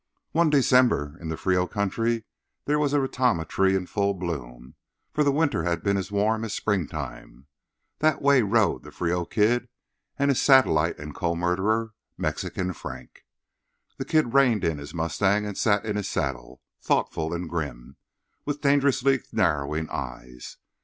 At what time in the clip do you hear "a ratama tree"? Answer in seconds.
2.91-3.75